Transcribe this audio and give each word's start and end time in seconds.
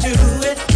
do 0.00 0.08
it. 0.42 0.71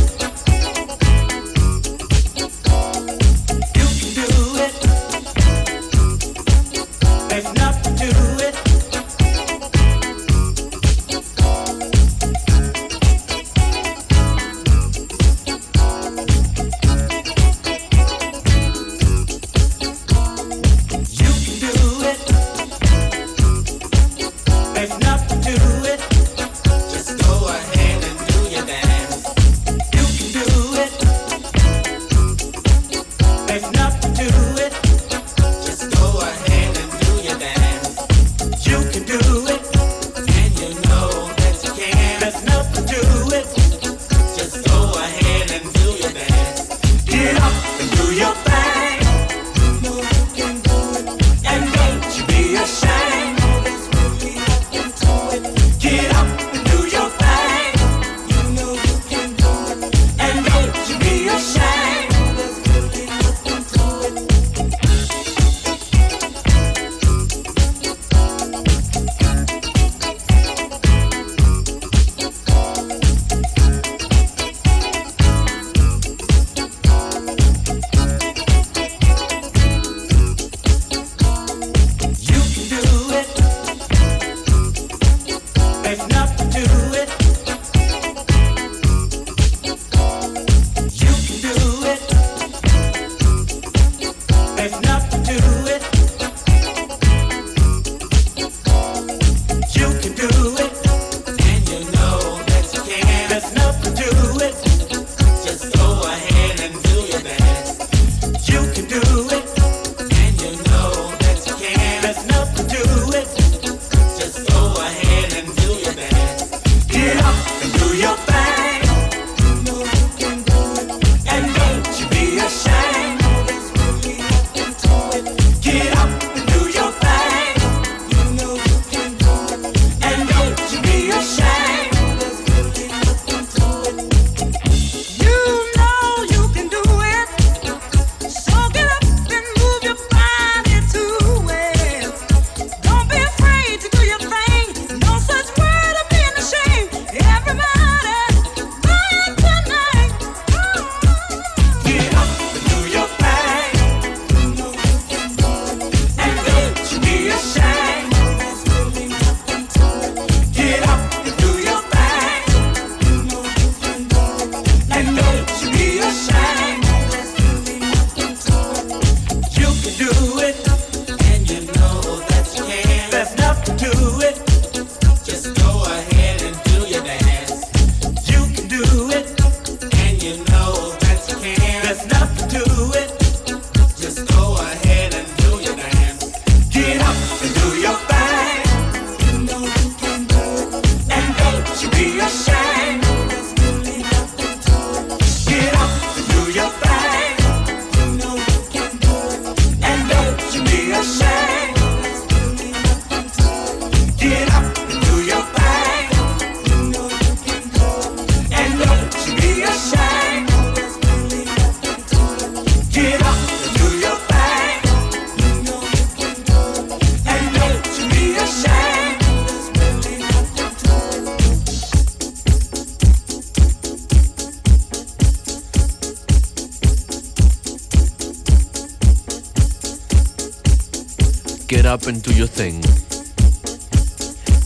Up 231.87 232.07
and 232.09 232.21
Do 232.21 232.33
Your 232.33 232.49
Thing. 232.49 232.81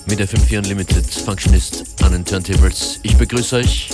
Mit 0.07 0.19
der 0.19 0.27
54 0.27 0.59
Unlimited 0.59 1.05
Functionist 1.05 1.85
an 2.03 2.13
den 2.13 2.25
Turntables. 2.25 2.99
Ich 3.03 3.17
begrüße 3.17 3.57
euch 3.57 3.91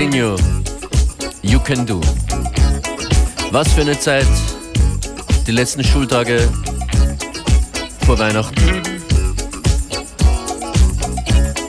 Alcalino, 0.00 0.34
You 1.42 1.58
Can 1.60 1.84
Do. 1.84 2.00
Was 3.50 3.70
für 3.74 3.82
eine 3.82 3.98
Zeit, 4.00 4.26
die 5.46 5.50
letzten 5.50 5.84
Schultage 5.84 6.48
vor 8.06 8.18
Weihnachten. 8.18 8.82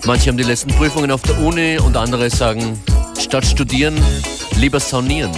Manche 0.05 0.29
haben 0.29 0.37
die 0.37 0.45
letzten 0.45 0.69
Prüfungen 0.69 1.11
auf 1.11 1.21
der 1.23 1.39
Uni 1.39 1.77
und 1.77 1.97
andere 1.97 2.29
sagen, 2.29 2.81
statt 3.19 3.45
studieren, 3.45 4.01
lieber 4.55 4.79
saunieren. 4.79 5.31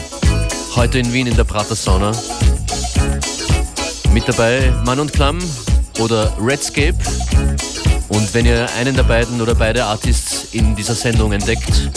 Heute 0.75 0.99
in 0.99 1.11
Wien 1.11 1.25
in 1.25 1.35
der 1.35 1.45
Prater 1.45 1.75
Sauna. 1.75 2.11
Mit 4.13 4.27
dabei 4.27 4.71
Mann 4.85 4.99
und 4.99 5.11
Klamm 5.11 5.39
oder 5.99 6.31
Redscape. 6.39 6.97
Und 8.09 8.31
wenn 8.35 8.45
ihr 8.45 8.69
einen 8.77 8.95
der 8.95 9.03
beiden 9.03 9.41
oder 9.41 9.55
beide 9.55 9.83
Artists 9.83 10.49
in 10.51 10.75
dieser 10.75 10.93
Sendung 10.93 11.31
entdeckt, 11.31 11.89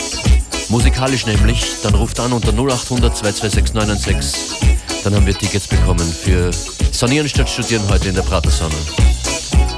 musikalisch 0.69 1.27
nämlich, 1.27 1.65
dann 1.83 1.95
ruft 1.95 2.19
an 2.21 2.33
unter 2.33 2.53
0800 2.53 3.17
226 3.17 3.75
996. 3.75 5.03
Dann 5.05 5.15
haben 5.15 5.27
wir 5.27 5.37
Tickets 5.37 5.69
bekommen 5.69 6.01
für 6.01 6.51
Sanieren 6.93 7.29
statt 7.29 7.49
Studieren 7.49 7.83
heute 7.89 8.09
in 8.09 8.15
der 8.15 8.23
Prater 8.23 8.51
Sauna. 8.51 8.75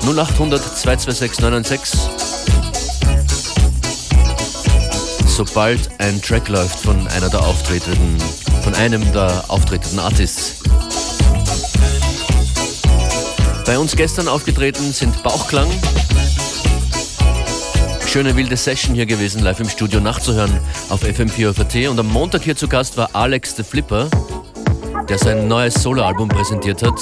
0800 0.07 0.63
226 0.63 1.41
996. 1.41 2.01
Sobald 5.27 5.91
ein 5.99 6.21
Track 6.23 6.49
läuft 6.49 6.81
von 6.81 7.07
einer 7.09 7.29
der 7.29 7.41
auftretenden, 7.41 8.17
von 8.63 8.75
einem 8.75 9.13
der 9.13 9.45
auftretenden 9.49 9.99
Artists. 10.01 10.57
Bei 13.65 13.79
uns 13.79 13.95
gestern 13.95 14.29
aufgetreten 14.29 14.93
sind 14.93 15.23
Bauchklang. 15.23 15.69
Schöne 18.09 18.35
wilde 18.37 18.57
Session 18.57 18.95
hier 18.95 19.05
gewesen, 19.05 19.43
live 19.43 19.61
im 19.61 19.69
Studio 19.69 20.01
nachzuhören 20.01 20.51
auf 20.89 21.03
FM4 21.03 21.53
FAT. 21.53 21.89
Und 21.91 22.01
am 22.01 22.07
Montag 22.07 22.43
hier 22.43 22.57
zu 22.57 22.67
Gast 22.67 22.97
war 22.97 23.11
Alex 23.13 23.55
the 23.55 23.63
Flipper, 23.63 24.09
der 25.11 25.19
sein 25.19 25.47
neues 25.47 25.75
Soloalbum 25.75 26.27
präsentiert 26.27 26.83
hat. 26.83 26.99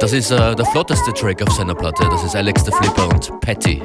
Das 0.00 0.12
ist 0.12 0.32
äh, 0.32 0.56
der 0.56 0.66
flotteste 0.66 1.12
Track 1.12 1.46
auf 1.46 1.54
seiner 1.54 1.76
Platte. 1.76 2.08
Das 2.10 2.24
ist 2.24 2.34
Alex 2.34 2.64
the 2.64 2.72
Flipper 2.72 3.08
und 3.08 3.40
Patty. 3.40 3.80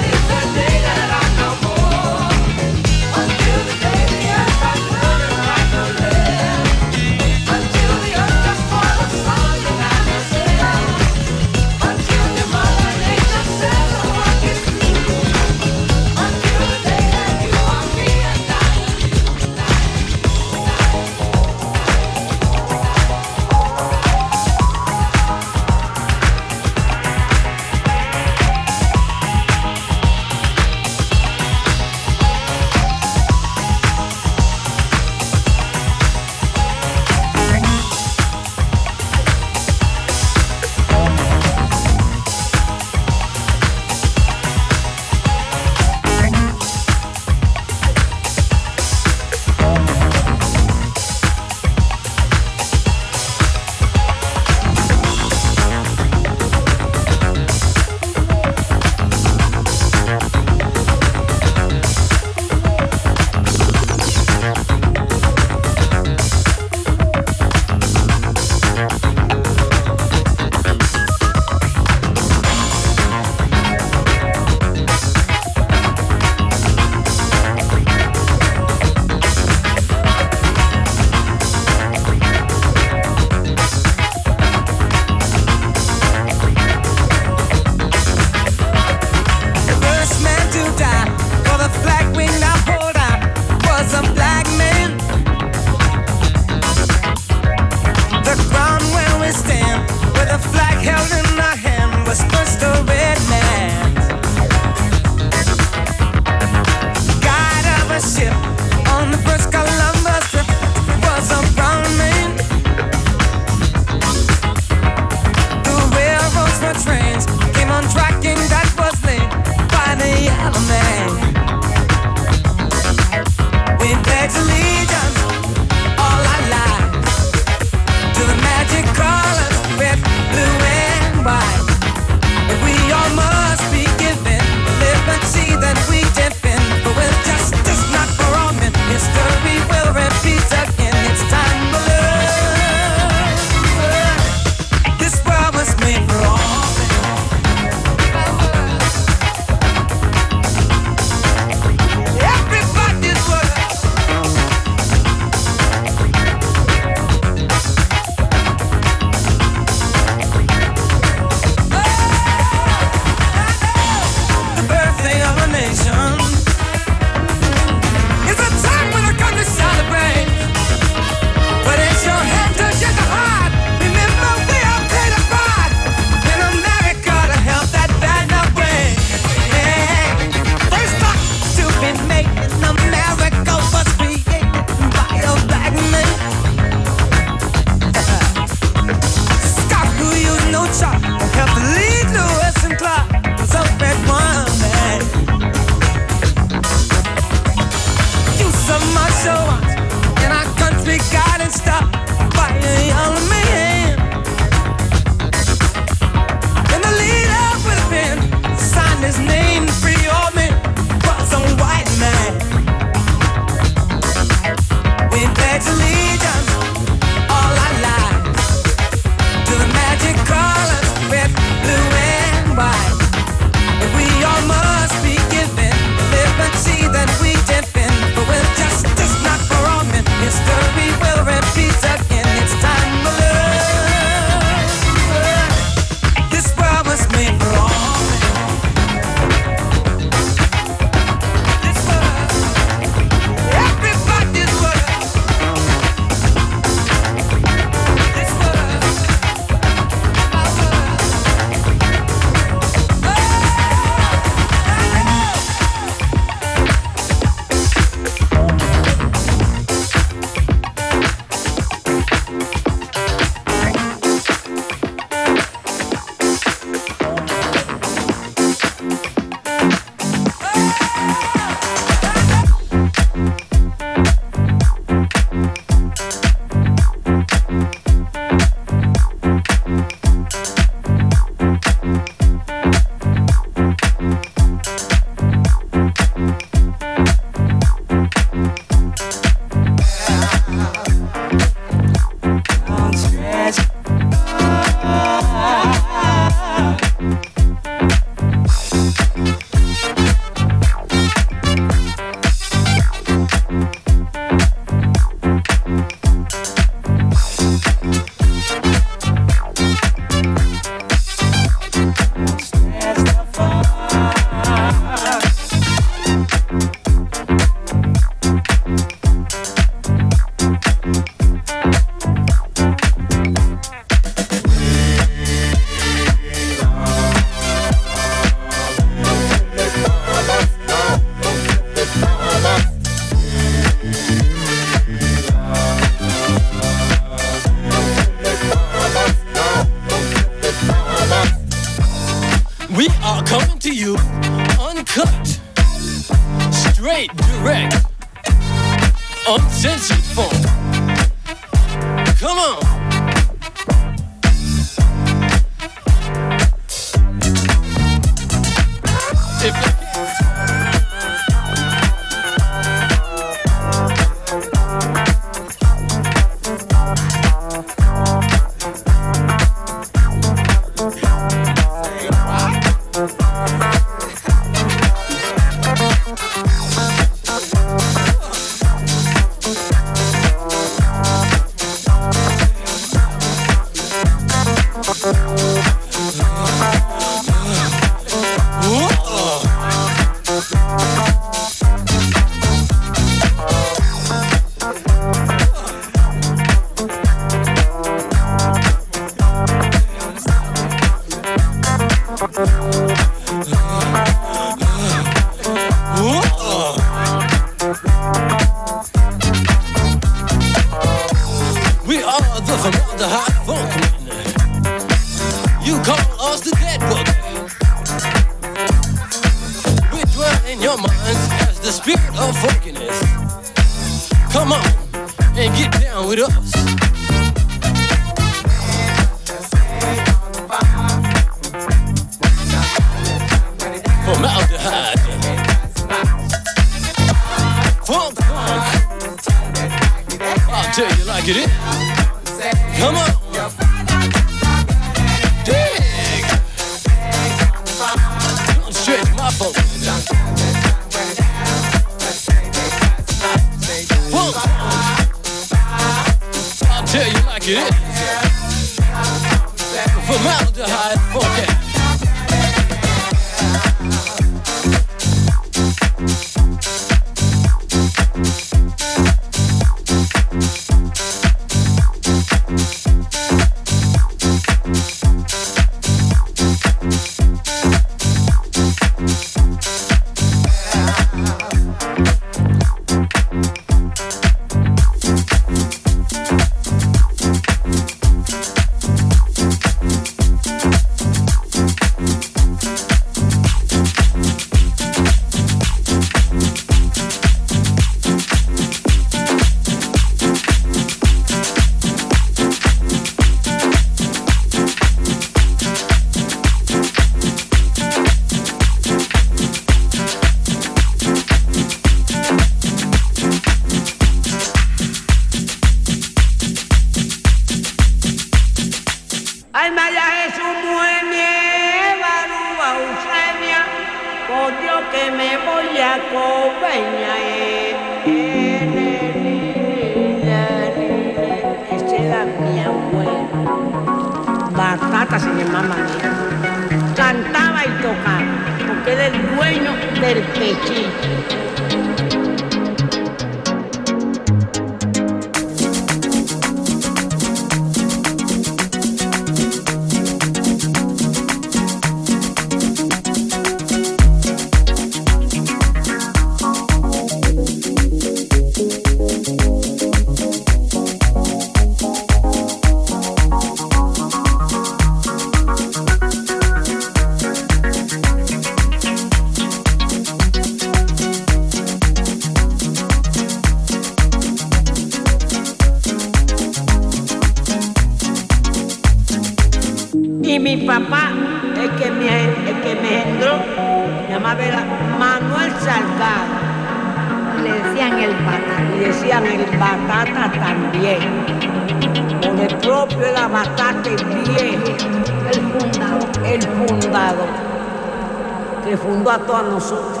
que 598.63 598.77
fundó 598.77 599.11
a 599.11 599.19
todos 599.19 599.43
nosotros. 599.45 600.00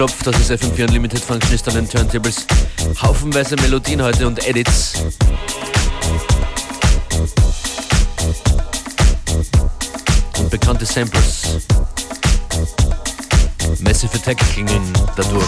Abklopft, 0.00 0.26
das 0.26 0.40
ist 0.40 0.50
FM4 0.50 0.84
Unlimited 0.84 1.20
Functionist 1.20 1.68
an 1.68 1.74
den 1.74 1.88
Turntables. 1.88 2.46
Haufenweise 3.02 3.54
Melodien 3.56 4.02
heute 4.02 4.26
und 4.26 4.46
Edits. 4.46 4.94
Und 10.38 10.50
bekannte 10.50 10.86
Samples. 10.86 11.66
Massive 13.80 14.14
Attack 14.14 14.38
klingen 14.54 14.80
dadurch. 15.16 15.44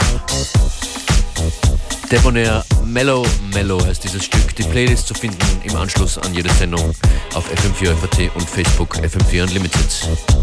Debonair 2.10 2.62
Mellow 2.84 3.26
Mellow 3.54 3.82
heißt 3.82 4.04
dieses 4.04 4.24
Stück. 4.24 4.54
Die 4.56 4.64
Playlist 4.64 5.06
zu 5.06 5.14
finden 5.14 5.62
im 5.64 5.76
Anschluss 5.76 6.18
an 6.18 6.34
jede 6.34 6.52
Sendung 6.52 6.94
auf 7.32 7.46
FM4 7.50 7.94
FAT 7.96 8.34
und 8.34 8.48
Facebook 8.50 8.96
FM4 8.96 9.44
Unlimited. 9.44 10.41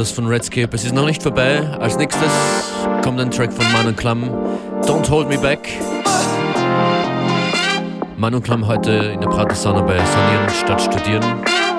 Das 0.00 0.10
von 0.10 0.26
Redscape. 0.26 0.74
Es 0.74 0.84
ist 0.84 0.94
noch 0.94 1.04
nicht 1.04 1.22
vorbei. 1.22 1.60
Als 1.78 1.98
nächstes 1.98 2.30
kommt 3.04 3.20
ein 3.20 3.30
Track 3.30 3.52
von 3.52 3.70
Man 3.70 3.94
Klamm. 3.94 4.30
Don't 4.82 5.08
Hold 5.10 5.28
Me 5.28 5.36
Back. 5.36 5.68
Man 8.16 8.42
Klamm 8.42 8.66
heute 8.66 8.90
in 8.90 9.20
der 9.20 9.28
Pratersauna 9.28 9.82
bei 9.82 9.98
Sanieren 9.98 10.48
statt 10.48 10.80
Studieren. 10.80 11.69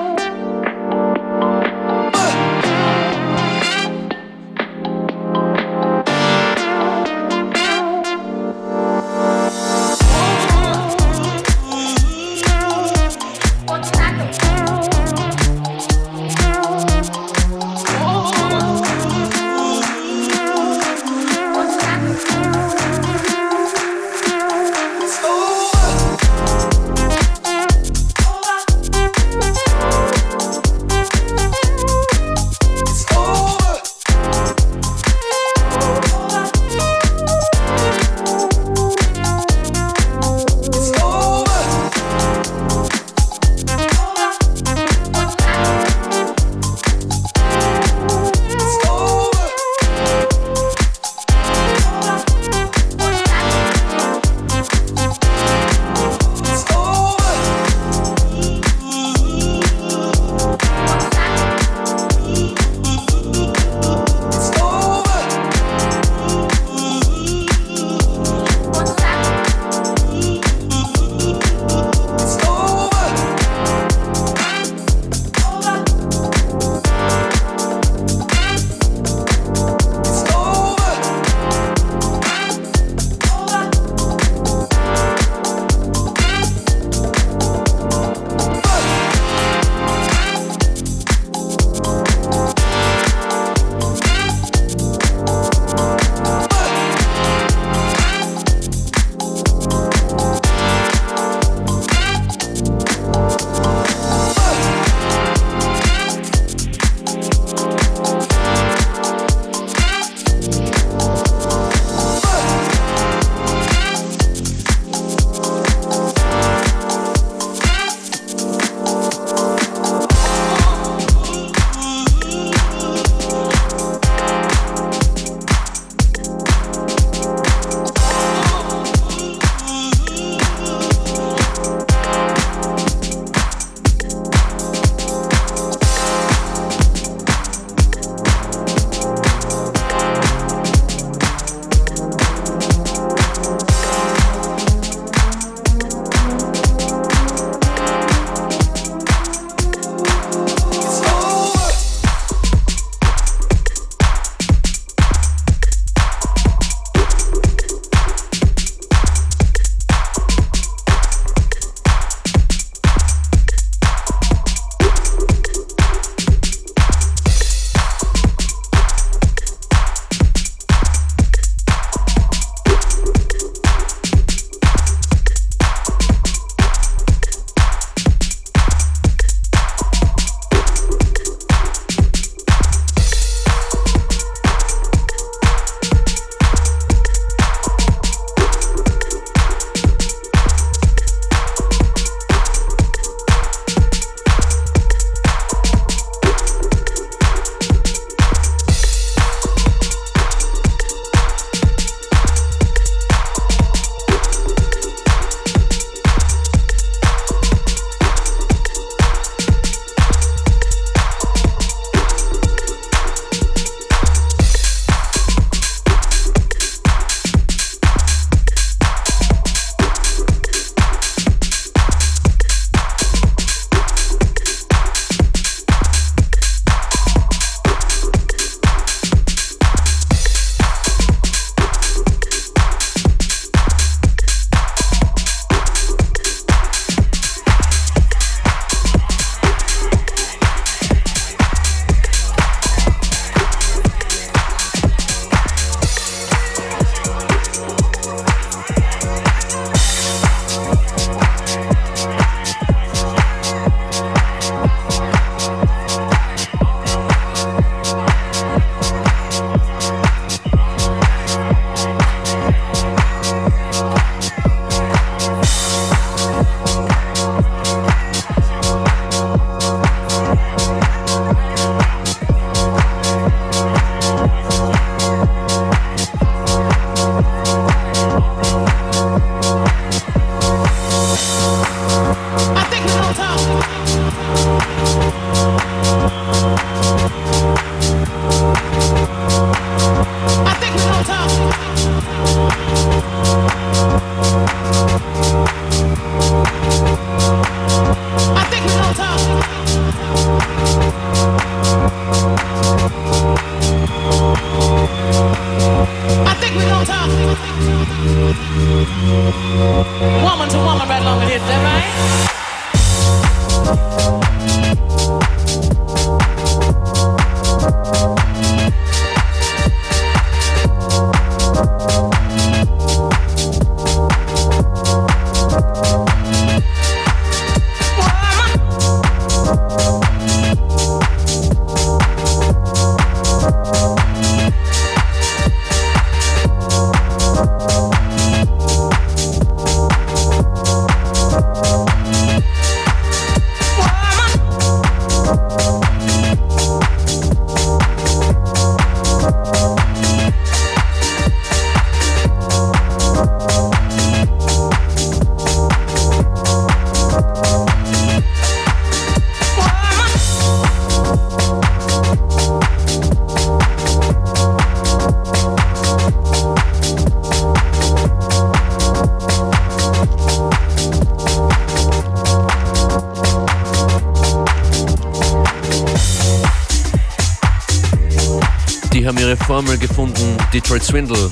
Formel 379.52 379.76
gefunden, 379.76 380.38
Detroit 380.50 380.82
Swindle. 380.82 381.30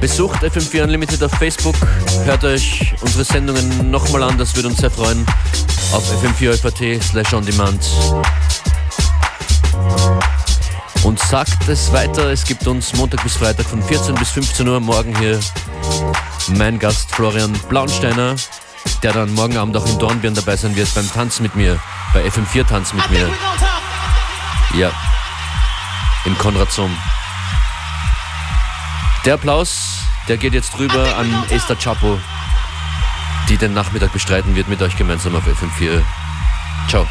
Besucht 0.00 0.42
FM4 0.42 0.82
Unlimited 0.82 1.22
auf 1.22 1.30
Facebook, 1.30 1.76
hört 2.24 2.42
euch 2.42 2.96
unsere 3.00 3.22
Sendungen 3.22 3.92
nochmal 3.92 4.24
an, 4.24 4.36
das 4.38 4.56
würde 4.56 4.70
uns 4.70 4.78
sehr 4.78 4.90
freuen. 4.90 5.24
Auf 5.92 6.02
fm4.at 6.20 7.00
slash 7.04 7.32
on 7.32 7.46
demand. 7.46 7.88
Und 11.04 11.20
sagt 11.20 11.68
es 11.68 11.92
weiter, 11.92 12.32
es 12.32 12.42
gibt 12.42 12.66
uns 12.66 12.92
Montag 12.94 13.22
bis 13.22 13.36
Freitag 13.36 13.66
von 13.66 13.80
14 13.80 14.16
bis 14.16 14.30
15 14.30 14.66
Uhr 14.66 14.80
morgen 14.80 15.16
hier 15.20 15.38
mein 16.56 16.80
Gast 16.80 17.14
Florian 17.14 17.52
Blaunsteiner, 17.68 18.34
der 19.04 19.12
dann 19.12 19.32
morgen 19.32 19.56
Abend 19.56 19.76
auch 19.76 19.86
in 19.86 19.96
Dornbirn 20.00 20.34
dabei 20.34 20.56
sein 20.56 20.74
wird 20.74 20.92
beim 20.96 21.08
Tanz 21.08 21.38
mit 21.38 21.54
mir, 21.54 21.78
bei 22.14 22.24
FM4 22.26 22.66
Tanz 22.66 22.94
mit 22.94 23.10
mir. 23.10 23.28
Ja, 24.74 24.90
im 26.24 26.38
Konrad 26.38 26.72
Zoom. 26.72 26.96
Der 29.24 29.34
Applaus, 29.34 30.04
der 30.28 30.36
geht 30.36 30.54
jetzt 30.54 30.78
rüber 30.78 31.16
an 31.16 31.44
Esther 31.50 31.76
Chapo, 31.76 32.18
die 33.48 33.58
den 33.58 33.74
Nachmittag 33.74 34.12
bestreiten 34.12 34.54
wird 34.54 34.68
mit 34.68 34.80
euch 34.80 34.96
gemeinsam 34.96 35.34
auf 35.34 35.44
FM4. 35.46 36.02
Ciao. 36.88 37.06